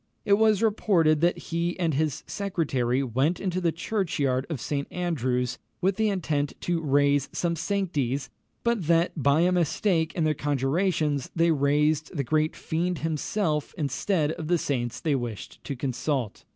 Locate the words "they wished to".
14.99-15.75